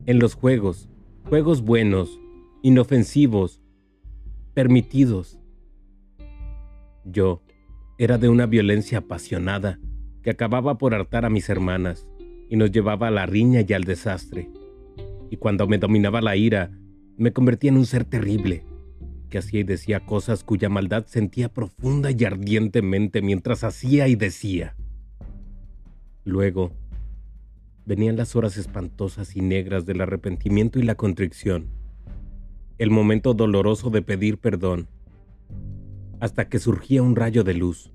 en 0.06 0.18
los 0.18 0.34
juegos, 0.34 0.90
juegos 1.24 1.62
buenos, 1.62 2.20
inofensivos, 2.62 3.60
permitidos. 4.54 5.38
Yo 7.04 7.42
era 7.98 8.18
de 8.18 8.28
una 8.28 8.46
violencia 8.46 8.98
apasionada 8.98 9.78
que 10.22 10.30
acababa 10.30 10.78
por 10.78 10.94
hartar 10.94 11.24
a 11.24 11.30
mis 11.30 11.48
hermanas 11.48 12.06
y 12.48 12.56
nos 12.56 12.70
llevaba 12.70 13.08
a 13.08 13.12
la 13.12 13.26
riña 13.26 13.62
y 13.66 13.72
al 13.72 13.84
desastre. 13.84 14.50
Y 15.30 15.36
cuando 15.36 15.66
me 15.66 15.78
dominaba 15.78 16.20
la 16.20 16.36
ira, 16.36 16.70
me 17.16 17.32
convertía 17.32 17.70
en 17.70 17.76
un 17.76 17.86
ser 17.86 18.04
terrible, 18.04 18.64
que 19.28 19.38
hacía 19.38 19.60
y 19.60 19.64
decía 19.64 20.00
cosas 20.00 20.44
cuya 20.44 20.68
maldad 20.68 21.06
sentía 21.06 21.52
profunda 21.52 22.10
y 22.10 22.24
ardientemente 22.24 23.22
mientras 23.22 23.64
hacía 23.64 24.08
y 24.08 24.16
decía. 24.16 24.76
Luego, 26.24 26.72
venían 27.84 28.16
las 28.16 28.36
horas 28.36 28.56
espantosas 28.56 29.36
y 29.36 29.40
negras 29.40 29.86
del 29.86 30.00
arrepentimiento 30.00 30.78
y 30.78 30.82
la 30.82 30.94
contrición, 30.94 31.68
el 32.78 32.90
momento 32.90 33.34
doloroso 33.34 33.90
de 33.90 34.02
pedir 34.02 34.38
perdón, 34.38 34.88
hasta 36.20 36.48
que 36.48 36.58
surgía 36.58 37.02
un 37.02 37.16
rayo 37.16 37.44
de 37.44 37.54
luz 37.54 37.92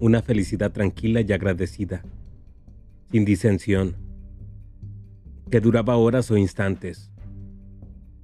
una 0.00 0.22
felicidad 0.22 0.72
tranquila 0.72 1.20
y 1.22 1.32
agradecida, 1.32 2.02
sin 3.10 3.24
disensión, 3.24 3.96
que 5.50 5.60
duraba 5.60 5.96
horas 5.96 6.30
o 6.30 6.36
instantes. 6.36 7.10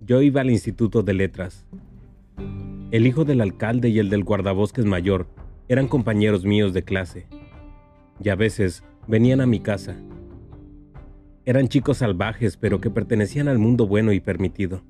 Yo 0.01 0.23
iba 0.23 0.43
al 0.43 0.51
Instituto 0.51 1.03
de 1.03 1.15
Letras. 1.15 1.67
El 2.91 3.07
hijo 3.07 3.25
del 3.25 3.41
alcalde 3.41 3.89
y 3.89 3.99
el 3.99 4.09
del 4.09 4.23
guardabosques 4.23 4.85
mayor 4.85 5.27
eran 5.69 5.89
compañeros 5.89 6.45
míos 6.45 6.73
de 6.75 6.85
clase, 6.85 7.27
y 8.23 8.29
a 8.29 8.37
veces 8.37 8.85
venían 9.09 9.41
a 9.41 9.47
mi 9.47 9.59
casa. 9.59 9.97
Eran 11.45 11.69
chicos 11.69 11.99
salvajes, 11.99 12.57
pero 12.57 12.81
que 12.81 12.91
pertenecían 12.91 13.49
al 13.49 13.59
mundo 13.59 13.87
bueno 13.87 14.13
y 14.13 14.21
permitido. 14.21 14.83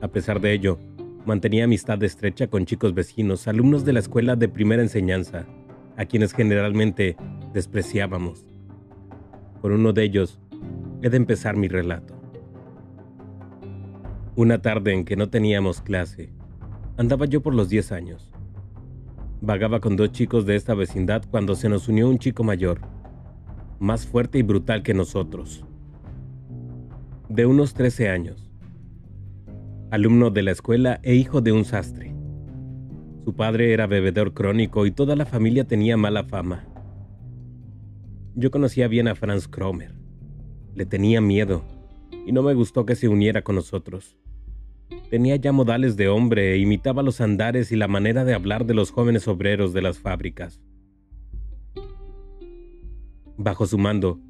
A 0.00 0.06
pesar 0.06 0.40
de 0.40 0.52
ello, 0.52 0.78
mantenía 1.26 1.64
amistad 1.64 2.00
estrecha 2.04 2.46
con 2.46 2.66
chicos 2.66 2.94
vecinos, 2.94 3.48
alumnos 3.48 3.84
de 3.84 3.92
la 3.92 3.98
escuela 3.98 4.36
de 4.36 4.48
primera 4.48 4.80
enseñanza, 4.80 5.44
a 5.96 6.04
quienes 6.04 6.32
generalmente 6.32 7.16
despreciábamos. 7.52 8.46
Por 9.60 9.72
uno 9.72 9.92
de 9.92 10.04
ellos 10.04 10.40
he 11.02 11.10
de 11.10 11.16
empezar 11.16 11.56
mi 11.56 11.66
relato. 11.66 12.14
Una 14.36 14.62
tarde 14.62 14.94
en 14.94 15.04
que 15.04 15.16
no 15.16 15.30
teníamos 15.30 15.80
clase, 15.80 16.30
andaba 16.96 17.26
yo 17.26 17.42
por 17.42 17.54
los 17.54 17.68
10 17.68 17.90
años. 17.90 18.32
Vagaba 19.40 19.80
con 19.80 19.96
dos 19.96 20.12
chicos 20.12 20.46
de 20.46 20.54
esta 20.54 20.74
vecindad 20.74 21.24
cuando 21.28 21.56
se 21.56 21.68
nos 21.68 21.88
unió 21.88 22.08
un 22.08 22.18
chico 22.18 22.44
mayor, 22.44 22.80
más 23.80 24.06
fuerte 24.06 24.38
y 24.38 24.42
brutal 24.42 24.84
que 24.84 24.94
nosotros, 24.94 25.64
de 27.28 27.46
unos 27.46 27.74
13 27.74 28.08
años, 28.08 28.47
alumno 29.90 30.30
de 30.30 30.42
la 30.42 30.50
escuela 30.50 31.00
e 31.02 31.14
hijo 31.14 31.40
de 31.40 31.52
un 31.52 31.64
sastre. 31.64 32.14
Su 33.24 33.34
padre 33.34 33.72
era 33.72 33.86
bebedor 33.86 34.34
crónico 34.34 34.86
y 34.86 34.90
toda 34.90 35.16
la 35.16 35.24
familia 35.24 35.64
tenía 35.64 35.96
mala 35.96 36.24
fama. 36.24 36.66
Yo 38.34 38.50
conocía 38.50 38.88
bien 38.88 39.08
a 39.08 39.14
Franz 39.14 39.48
Kromer. 39.48 39.92
Le 40.74 40.86
tenía 40.86 41.20
miedo 41.20 41.64
y 42.26 42.32
no 42.32 42.42
me 42.42 42.54
gustó 42.54 42.84
que 42.86 42.96
se 42.96 43.08
uniera 43.08 43.42
con 43.42 43.54
nosotros. 43.54 44.18
Tenía 45.10 45.36
ya 45.36 45.52
modales 45.52 45.96
de 45.96 46.08
hombre 46.08 46.52
e 46.52 46.58
imitaba 46.58 47.02
los 47.02 47.20
andares 47.20 47.72
y 47.72 47.76
la 47.76 47.88
manera 47.88 48.24
de 48.24 48.34
hablar 48.34 48.66
de 48.66 48.74
los 48.74 48.90
jóvenes 48.90 49.26
obreros 49.26 49.72
de 49.72 49.82
las 49.82 49.98
fábricas. 49.98 50.60
Bajo 53.36 53.66
su 53.66 53.78
mando, 53.78 54.20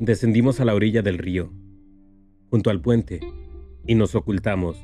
descendimos 0.00 0.58
a 0.60 0.64
la 0.64 0.74
orilla 0.74 1.02
del 1.02 1.18
río, 1.18 1.52
junto 2.50 2.70
al 2.70 2.80
puente, 2.80 3.20
y 3.90 3.96
nos 3.96 4.14
ocultamos, 4.14 4.80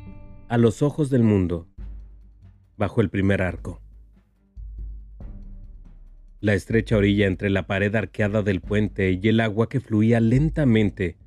a 0.49 0.59
los 0.59 0.83
ojos 0.83 1.11
del 1.11 1.23
mundo, 1.23 1.69
bajo 2.77 3.01
el 3.01 3.09
primer 3.09 3.41
arco. 3.41 3.81
La 6.41 6.55
estrecha 6.55 6.97
orilla 6.97 7.29
entre 7.29 7.49
la 7.49 7.69
pared 7.69 7.95
arqueada 7.95 8.43
del 8.43 8.61
puente 8.61 9.13
y 9.13 9.29
el 9.29 9.39
agua 9.39 9.69
que 9.69 9.79
fluía 9.79 10.19
lentamente 10.19 11.19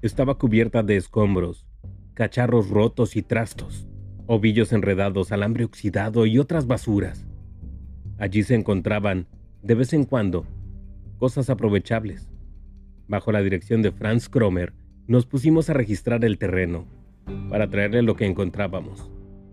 estaba 0.00 0.38
cubierta 0.38 0.82
de 0.82 0.96
escombros, 0.96 1.66
cacharros 2.14 2.70
rotos 2.70 3.14
y 3.14 3.20
trastos, 3.20 3.86
ovillos 4.26 4.72
enredados, 4.72 5.32
alambre 5.32 5.64
oxidado 5.64 6.24
y 6.24 6.38
otras 6.38 6.66
basuras. 6.66 7.26
Allí 8.16 8.42
se 8.42 8.54
encontraban, 8.54 9.26
de 9.62 9.74
vez 9.74 9.92
en 9.92 10.06
cuando, 10.06 10.46
cosas 11.18 11.50
aprovechables. 11.50 12.30
Bajo 13.06 13.32
la 13.32 13.42
dirección 13.42 13.82
de 13.82 13.92
Franz 13.92 14.30
Kromer, 14.30 14.72
nos 15.06 15.26
pusimos 15.26 15.68
a 15.68 15.74
registrar 15.74 16.24
el 16.24 16.38
terreno 16.38 16.86
para 17.48 17.68
traerle 17.68 18.02
lo 18.02 18.16
que 18.16 18.26
encontrábamos. 18.26 19.10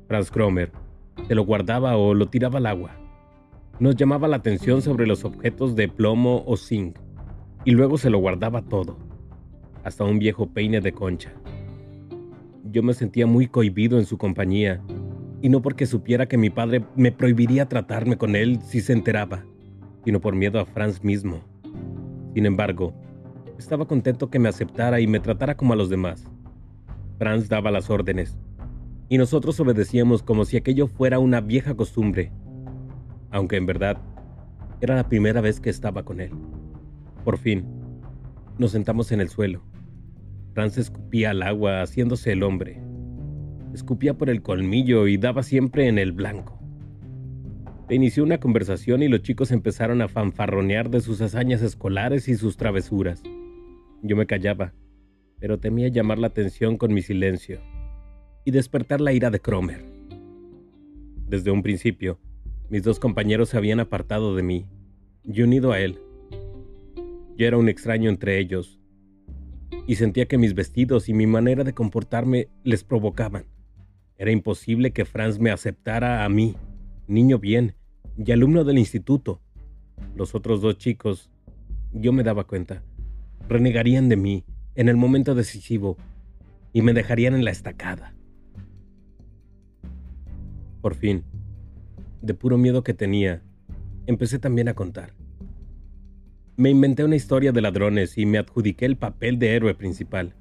Franz 0.08 0.32
Kromer 0.32 0.72
se 1.28 1.36
lo 1.36 1.44
guardaba 1.44 1.98
o 1.98 2.14
lo 2.14 2.28
tiraba 2.28 2.60
al 2.60 2.66
agua. 2.66 2.92
Nos 3.80 3.96
llamaba 3.96 4.28
la 4.28 4.38
atención 4.38 4.82
sobre 4.82 5.08
los 5.08 5.26
objetos 5.26 5.76
de 5.76 5.88
plomo 5.88 6.44
o 6.46 6.58
zinc 6.58 6.98
y 7.66 7.72
luego 7.72 7.98
se 7.98 8.10
lo 8.10 8.20
guardaba 8.20 8.62
todo, 8.62 8.98
hasta 9.84 10.04
un 10.04 10.20
viejo 10.20 10.48
peine 10.48 10.82
de 10.82 10.94
concha. 10.94 11.32
Yo 12.72 12.84
me 12.84 12.94
sentía 12.94 13.26
muy 13.26 13.48
cohibido 13.48 13.98
en 13.98 14.06
su 14.06 14.18
compañía, 14.18 14.82
y 15.42 15.50
no 15.50 15.62
porque 15.62 15.86
supiera 15.86 16.28
que 16.28 16.38
mi 16.38 16.50
padre 16.50 16.84
me 16.96 17.12
prohibiría 17.12 17.68
tratarme 17.68 18.18
con 18.18 18.36
él 18.36 18.60
si 18.62 18.82
se 18.82 18.94
enteraba, 18.94 19.46
sino 20.04 20.20
por 20.20 20.36
miedo 20.36 20.60
a 20.60 20.66
Franz 20.66 21.04
mismo. 21.04 21.42
Sin 22.34 22.46
embargo, 22.46 22.94
estaba 23.58 23.86
contento 23.86 24.30
que 24.30 24.40
me 24.40 24.50
aceptara 24.50 25.00
y 25.00 25.08
me 25.08 25.20
tratara 25.20 25.56
como 25.56 25.74
a 25.74 25.76
los 25.76 25.90
demás. 25.90 26.29
Franz 27.20 27.50
daba 27.50 27.70
las 27.70 27.90
órdenes, 27.90 28.38
y 29.10 29.18
nosotros 29.18 29.60
obedecíamos 29.60 30.24
como 30.24 30.46
si 30.46 30.56
aquello 30.56 30.88
fuera 30.88 31.20
una 31.20 31.42
vieja 31.42 31.76
costumbre, 31.76 32.32
aunque 33.30 33.58
en 33.58 33.66
verdad 33.66 33.98
era 34.80 34.96
la 34.96 35.10
primera 35.10 35.42
vez 35.42 35.60
que 35.60 35.70
estaba 35.70 36.04
con 36.04 36.22
él. 36.22 36.32
Por 37.26 37.38
fin, 37.38 37.66
nos 38.58 38.72
sentamos 38.72 39.12
en 39.12 39.20
el 39.20 39.28
suelo. 39.28 39.62
Franz 40.54 40.78
escupía 40.78 41.32
al 41.32 41.44
agua 41.44 41.82
haciéndose 41.82 42.32
el 42.32 42.42
hombre. 42.42 42.82
Escupía 43.74 44.18
por 44.18 44.30
el 44.30 44.42
colmillo 44.42 45.06
y 45.08 45.18
daba 45.18 45.44
siempre 45.44 45.90
en 45.90 46.00
el 46.00 46.14
blanco. 46.14 46.58
Se 47.90 47.96
inició 47.96 48.24
una 48.24 48.40
conversación 48.40 49.04
y 49.04 49.10
los 49.10 49.24
chicos 49.24 49.52
empezaron 49.52 50.02
a 50.02 50.08
fanfarronear 50.08 50.90
de 50.90 51.02
sus 51.02 51.20
hazañas 51.20 51.62
escolares 51.62 52.30
y 52.30 52.36
sus 52.36 52.56
travesuras. 52.56 53.22
Yo 54.04 54.16
me 54.16 54.26
callaba, 54.26 54.74
pero 55.40 55.60
temía 55.60 55.88
llamar 55.88 56.20
la 56.20 56.28
atención 56.28 56.78
con 56.78 56.94
mi 56.94 57.02
silencio 57.02 57.60
y 58.46 58.52
despertar 58.52 59.02
la 59.02 59.14
ira 59.14 59.30
de 59.30 59.40
Cromer. 59.40 59.84
Desde 61.28 61.52
un 61.52 61.62
principio, 61.62 62.20
mis 62.70 62.84
dos 62.84 63.00
compañeros 63.00 63.50
se 63.50 63.58
habían 63.58 63.80
apartado 63.80 64.36
de 64.36 64.44
mí 64.44 64.66
y 65.24 65.42
unido 65.42 65.72
a 65.72 65.80
él. 65.80 66.00
Yo 67.38 67.48
era 67.48 67.58
un 67.58 67.70
extraño 67.70 68.10
entre 68.10 68.40
ellos 68.40 68.80
y 69.88 69.96
sentía 69.96 70.28
que 70.28 70.38
mis 70.38 70.54
vestidos 70.54 71.10
y 71.10 71.14
mi 71.14 71.28
manera 71.28 71.64
de 71.64 71.74
comportarme 71.74 72.50
les 72.64 72.84
provocaban. 72.84 73.46
Era 74.18 74.32
imposible 74.32 74.92
que 74.92 75.06
Franz 75.06 75.40
me 75.40 75.52
aceptara 75.52 76.26
a 76.26 76.30
mí, 76.30 76.56
niño 77.08 77.40
bien, 77.40 77.76
y 78.18 78.32
alumno 78.32 78.64
del 78.66 78.78
instituto. 78.78 79.42
Los 80.16 80.36
otros 80.36 80.62
dos 80.62 80.78
chicos, 80.78 81.32
yo 81.94 82.12
me 82.12 82.24
daba 82.24 82.44
cuenta, 82.44 82.84
renegarían 83.48 84.10
de 84.10 84.18
mí 84.18 84.46
en 84.76 84.90
el 84.90 84.98
momento 84.98 85.36
decisivo 85.36 85.98
y 86.74 86.82
me 86.82 86.94
dejarían 86.94 87.36
en 87.36 87.46
la 87.46 87.52
estacada. 87.52 88.14
Por 90.82 90.96
fin, 90.96 91.24
de 92.22 92.34
puro 92.34 92.58
miedo 92.58 92.84
que 92.84 92.94
tenía, 92.94 93.42
empecé 94.06 94.40
también 94.40 94.70
a 94.70 94.74
contar. 94.74 95.14
Me 96.56 96.70
inventé 96.70 97.04
una 97.04 97.16
historia 97.16 97.52
de 97.52 97.62
ladrones 97.62 98.18
y 98.18 98.26
me 98.26 98.38
adjudiqué 98.38 98.86
el 98.86 98.98
papel 98.98 99.40
de 99.40 99.56
héroe 99.56 99.74
principal. 99.74 100.34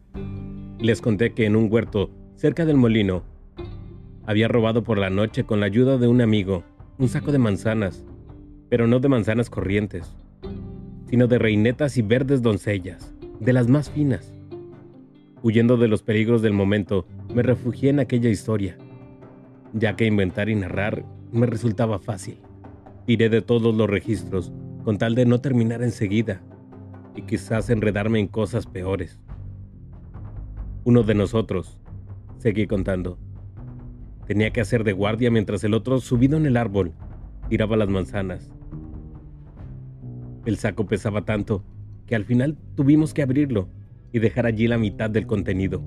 Les 0.81 1.01
conté 1.01 1.33
que 1.33 1.47
en 1.47 1.57
un 1.57 1.73
huerto, 1.73 2.11
cerca 2.37 2.64
del 2.64 2.77
molino, 2.77 3.25
había 4.25 4.49
robado 4.49 4.83
por 4.83 4.99
la 4.99 5.11
noche 5.11 5.45
con 5.45 5.61
la 5.61 5.67
ayuda 5.67 5.97
de 5.97 6.09
un 6.09 6.21
amigo 6.21 6.64
un 6.99 7.09
saco 7.09 7.31
de 7.31 7.38
manzanas, 7.38 8.05
pero 8.69 8.88
no 8.88 8.99
de 8.99 9.09
manzanas 9.09 9.51
corrientes, 9.51 10.12
sino 11.09 11.29
de 11.29 11.38
reinetas 11.38 11.97
y 11.97 12.03
verdes 12.03 12.43
doncellas, 12.43 13.14
de 13.40 13.53
las 13.53 13.68
más 13.68 13.90
finas. 13.90 14.33
Huyendo 15.42 15.77
de 15.77 15.88
los 15.88 16.03
peligros 16.03 16.42
del 16.42 16.53
momento, 16.53 17.07
me 17.35 17.42
refugié 17.42 17.90
en 17.90 18.01
aquella 18.01 18.29
historia, 18.29 18.77
ya 19.72 19.96
que 19.96 20.07
inventar 20.07 20.48
y 20.48 20.55
narrar 20.55 21.05
me 21.33 21.46
resultaba 21.46 21.98
fácil. 21.98 22.38
Iré 23.07 23.29
de 23.29 23.42
todos 23.42 23.74
los 23.74 23.88
registros, 23.88 24.53
con 24.85 24.98
tal 24.98 25.14
de 25.14 25.27
no 25.27 25.40
terminar 25.40 25.83
enseguida, 25.83 26.42
y 27.14 27.22
quizás 27.22 27.70
enredarme 27.70 28.20
en 28.20 28.29
cosas 28.29 28.66
peores. 28.66 29.18
Uno 30.85 31.03
de 31.03 31.14
nosotros, 31.14 31.79
seguí 32.38 32.66
contando, 32.66 33.18
Tenía 34.29 34.51
que 34.51 34.61
hacer 34.61 34.85
de 34.85 34.92
guardia 34.92 35.31
mientras 35.31 35.64
el 35.64 35.72
otro, 35.72 36.01
subido 36.01 36.37
en 36.37 36.44
el 36.44 36.59
árbol, 36.59 36.92
tiraba 37.48 37.79
las 37.79 37.88
manzanas. 37.88 38.51
El 40.44 40.59
saco 40.59 40.85
pesaba 40.85 41.24
tanto 41.24 41.64
que 42.09 42.16
al 42.16 42.25
final 42.25 42.59
tuvimos 42.75 43.14
que 43.14 43.23
abrirlo 43.23 43.68
y 44.12 44.18
dejar 44.18 44.47
allí 44.47 44.66
la 44.66 44.79
mitad 44.79 45.11
del 45.11 45.27
contenido. 45.27 45.83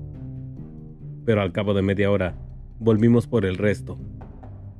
Pero 1.26 1.42
al 1.42 1.52
cabo 1.52 1.74
de 1.74 1.82
media 1.82 2.10
hora, 2.10 2.38
volvimos 2.78 3.26
por 3.26 3.44
el 3.44 3.58
resto. 3.58 3.98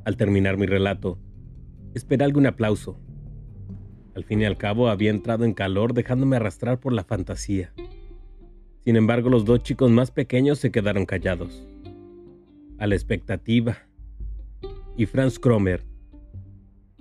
Al 0.05 0.17
terminar 0.17 0.57
mi 0.57 0.67
relato, 0.67 1.19
esperé 1.95 2.25
algún 2.25 2.47
aplauso. 2.47 2.99
Al 4.15 4.25
fin 4.25 4.41
y 4.41 4.45
al 4.45 4.57
cabo 4.57 4.89
había 4.89 5.11
entrado 5.11 5.45
en 5.45 5.53
calor 5.53 5.93
dejándome 5.93 6.37
arrastrar 6.37 6.81
por 6.81 6.95
la 6.95 7.05
fantasía. 7.05 7.73
Sin 8.85 8.97
embargo, 8.97 9.29
los 9.29 9.45
dos 9.45 9.63
chicos 9.63 9.91
más 9.91 10.11
pequeños 10.11 10.59
se 10.59 10.71
quedaron 10.71 11.05
callados 11.05 11.67
a 12.83 12.87
la 12.89 12.97
expectativa, 12.97 13.79
y 14.97 15.07
Franz 15.07 15.39
Kromer, 15.39 15.85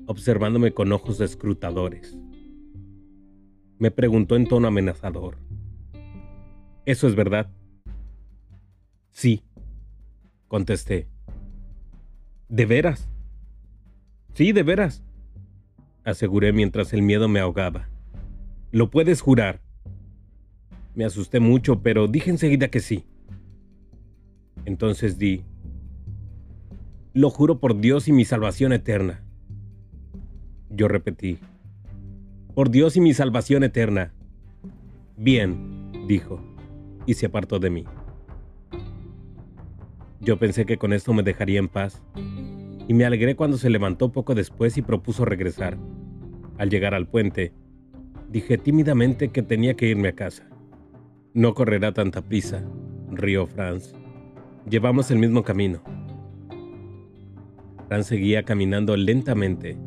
observándome 0.06 0.74
con 0.74 0.92
ojos 0.92 1.20
escrutadores. 1.22 2.16
Me 3.82 3.90
preguntó 3.90 4.36
en 4.36 4.46
tono 4.46 4.68
amenazador. 4.68 5.38
¿Eso 6.86 7.08
es 7.08 7.16
verdad? 7.16 7.50
Sí, 9.10 9.44
contesté. 10.48 11.08
¿De 12.48 12.68
veras? 12.68 13.10
Sí, 14.36 14.52
de 14.52 14.62
veras, 14.62 15.04
aseguré 16.04 16.54
mientras 16.54 16.94
el 16.94 17.02
miedo 17.02 17.28
me 17.28 17.40
ahogaba. 17.40 17.90
¿Lo 18.72 18.92
puedes 18.92 19.20
jurar? 19.20 19.62
Me 20.94 21.04
asusté 21.04 21.40
mucho, 21.40 21.82
pero 21.82 22.08
dije 22.08 22.30
enseguida 22.30 22.68
que 22.68 22.82
sí. 22.82 23.04
Entonces 24.66 25.18
di, 25.18 25.44
lo 27.14 27.32
juro 27.32 27.60
por 27.60 27.82
Dios 27.82 28.08
y 28.08 28.12
mi 28.12 28.26
salvación 28.26 28.74
eterna. 28.74 29.24
Yo 30.70 30.88
repetí, 30.88 31.40
por 32.62 32.70
Dios 32.70 32.96
y 32.96 33.02
mi 33.02 33.12
salvación 33.12 33.64
eterna. 33.64 34.14
Bien, 35.18 36.06
dijo, 36.08 36.40
y 37.08 37.16
se 37.16 37.26
apartó 37.26 37.58
de 37.58 37.72
mí. 37.72 37.86
Yo 40.20 40.38
pensé 40.38 40.68
que 40.68 40.78
con 40.78 40.94
esto 40.94 41.12
me 41.12 41.24
dejaría 41.24 41.58
en 41.58 41.68
paz, 41.68 42.04
y 42.88 42.94
me 42.94 43.04
alegré 43.04 43.36
cuando 43.36 43.58
se 43.58 43.72
levantó 43.72 44.12
poco 44.12 44.36
después 44.36 44.78
y 44.78 44.84
propuso 44.84 45.26
regresar. 45.26 45.76
Al 46.60 46.70
llegar 46.70 46.94
al 46.94 47.08
puente, 47.08 47.52
dije 48.30 48.60
tímidamente 48.60 49.30
que 49.30 49.42
tenía 49.42 49.74
que 49.74 49.88
irme 49.88 50.10
a 50.10 50.16
casa. 50.16 50.48
No 51.34 51.56
correrá 51.56 51.94
tanta 51.94 52.22
prisa, 52.22 52.64
rió 53.10 53.48
Franz. 53.48 53.96
Llevamos 54.70 55.10
el 55.10 55.18
mismo 55.18 55.42
camino. 55.42 55.82
Fran 57.88 58.04
seguía 58.04 58.44
caminando 58.44 58.96
lentamente 58.96 59.80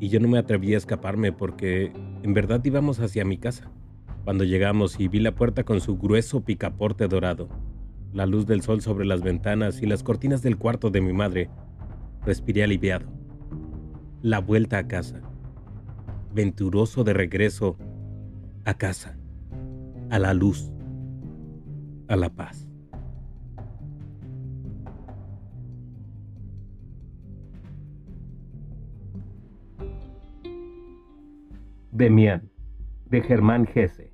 y 0.00 0.08
yo 0.08 0.18
no 0.18 0.26
me 0.26 0.38
atreví 0.38 0.74
a 0.74 0.78
escaparme 0.78 1.30
porque 1.30 1.92
en 2.26 2.34
verdad 2.34 2.60
íbamos 2.64 2.98
hacia 2.98 3.24
mi 3.24 3.38
casa. 3.38 3.70
Cuando 4.24 4.42
llegamos 4.42 4.98
y 4.98 5.06
vi 5.06 5.20
la 5.20 5.36
puerta 5.36 5.62
con 5.62 5.80
su 5.80 5.96
grueso 5.96 6.40
picaporte 6.40 7.06
dorado, 7.06 7.48
la 8.12 8.26
luz 8.26 8.46
del 8.46 8.62
sol 8.62 8.80
sobre 8.80 9.06
las 9.06 9.22
ventanas 9.22 9.80
y 9.80 9.86
las 9.86 10.02
cortinas 10.02 10.42
del 10.42 10.56
cuarto 10.56 10.90
de 10.90 11.00
mi 11.00 11.12
madre, 11.12 11.50
respiré 12.24 12.64
aliviado. 12.64 13.06
La 14.22 14.40
vuelta 14.40 14.78
a 14.78 14.88
casa. 14.88 15.20
Venturoso 16.34 17.04
de 17.04 17.12
regreso 17.12 17.78
a 18.64 18.74
casa, 18.74 19.16
a 20.10 20.18
la 20.18 20.34
luz, 20.34 20.72
a 22.08 22.16
la 22.16 22.30
paz. 22.30 22.65
Demián, 31.96 32.50
de 33.06 33.22
Germán 33.22 33.66
Gese. 33.66 34.12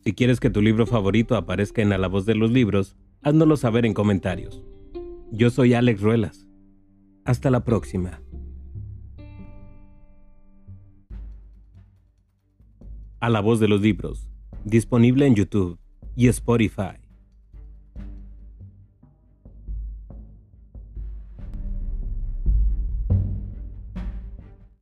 Si 0.00 0.12
quieres 0.12 0.40
que 0.40 0.50
tu 0.50 0.60
libro 0.60 0.84
favorito 0.84 1.36
aparezca 1.36 1.82
en 1.82 1.92
A 1.92 1.98
la 1.98 2.08
voz 2.08 2.26
de 2.26 2.34
los 2.34 2.50
libros, 2.50 2.96
háznoslo 3.22 3.56
saber 3.56 3.86
en 3.86 3.94
comentarios. 3.94 4.64
Yo 5.30 5.50
soy 5.50 5.74
Alex 5.74 6.00
Ruelas. 6.00 6.48
Hasta 7.24 7.48
la 7.48 7.62
próxima. 7.62 8.20
A 13.20 13.30
la 13.30 13.40
voz 13.40 13.60
de 13.60 13.68
los 13.68 13.82
libros, 13.82 14.28
disponible 14.64 15.26
en 15.28 15.36
YouTube 15.36 15.78
y 16.16 16.26
Spotify. 16.26 17.03